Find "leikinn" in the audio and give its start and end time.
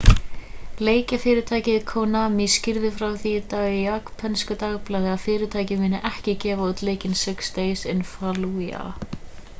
6.91-7.17